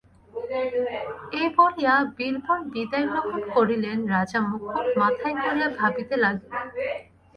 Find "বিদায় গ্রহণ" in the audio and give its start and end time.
2.73-3.41